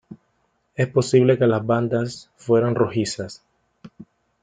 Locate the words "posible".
0.87-1.37